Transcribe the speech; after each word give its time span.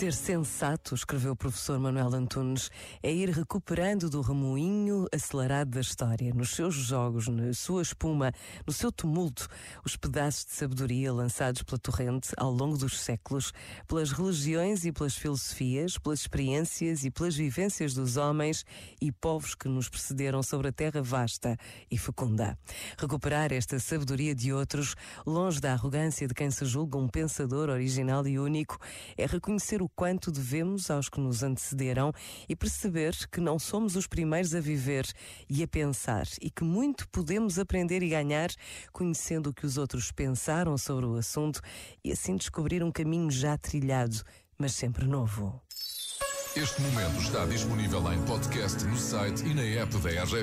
Ser 0.00 0.14
sensato, 0.14 0.94
escreveu 0.94 1.32
o 1.32 1.36
professor 1.36 1.78
Manuel 1.78 2.14
Antunes, 2.14 2.70
é 3.02 3.12
ir 3.12 3.28
recuperando 3.28 4.08
do 4.08 4.22
remoinho 4.22 5.06
acelerado 5.14 5.72
da 5.72 5.80
história, 5.82 6.32
nos 6.32 6.54
seus 6.54 6.74
jogos, 6.74 7.28
na 7.28 7.52
sua 7.52 7.82
espuma, 7.82 8.32
no 8.66 8.72
seu 8.72 8.90
tumulto, 8.90 9.46
os 9.84 9.98
pedaços 9.98 10.46
de 10.46 10.52
sabedoria 10.52 11.12
lançados 11.12 11.62
pela 11.62 11.78
torrente 11.78 12.30
ao 12.38 12.50
longo 12.50 12.78
dos 12.78 12.98
séculos, 12.98 13.52
pelas 13.86 14.10
religiões 14.10 14.86
e 14.86 14.90
pelas 14.90 15.14
filosofias, 15.14 15.98
pelas 15.98 16.20
experiências 16.20 17.04
e 17.04 17.10
pelas 17.10 17.36
vivências 17.36 17.92
dos 17.92 18.16
homens 18.16 18.64
e 19.02 19.12
povos 19.12 19.54
que 19.54 19.68
nos 19.68 19.90
precederam 19.90 20.42
sobre 20.42 20.68
a 20.68 20.72
terra 20.72 21.02
vasta 21.02 21.58
e 21.90 21.98
fecunda. 21.98 22.58
Recuperar 22.98 23.52
esta 23.52 23.78
sabedoria 23.78 24.34
de 24.34 24.50
outros, 24.50 24.94
longe 25.26 25.60
da 25.60 25.74
arrogância 25.74 26.26
de 26.26 26.32
quem 26.32 26.50
se 26.50 26.64
julga 26.64 26.96
um 26.96 27.06
pensador 27.06 27.68
original 27.68 28.26
e 28.26 28.38
único, 28.38 28.78
é 29.14 29.26
reconhecer 29.26 29.82
o 29.82 29.89
quanto 29.94 30.30
devemos 30.30 30.90
aos 30.90 31.08
que 31.08 31.20
nos 31.20 31.42
antecederam 31.42 32.12
e 32.48 32.56
perceber 32.56 33.14
que 33.30 33.40
não 33.40 33.58
somos 33.58 33.96
os 33.96 34.06
primeiros 34.06 34.54
a 34.54 34.60
viver 34.60 35.06
e 35.48 35.62
a 35.62 35.68
pensar 35.68 36.26
e 36.40 36.50
que 36.50 36.64
muito 36.64 37.08
podemos 37.08 37.58
aprender 37.58 38.02
e 38.02 38.08
ganhar 38.08 38.50
conhecendo 38.92 39.50
o 39.50 39.54
que 39.54 39.66
os 39.66 39.76
outros 39.76 40.10
pensaram 40.10 40.76
sobre 40.78 41.06
o 41.06 41.16
assunto 41.16 41.60
e 42.04 42.12
assim 42.12 42.36
descobrir 42.36 42.82
um 42.82 42.90
caminho 42.90 43.30
já 43.30 43.56
trilhado, 43.56 44.22
mas 44.58 44.72
sempre 44.72 45.06
novo. 45.06 45.60
Este 46.56 46.82
momento 46.82 47.20
está 47.20 47.46
disponível 47.46 48.12
em 48.12 48.20
podcast 48.22 48.84
no 48.84 48.96
site 48.96 49.44
e 49.44 49.54
na 49.54 49.62
app 49.62 49.96
da 49.98 50.10
RGF. 50.10 50.34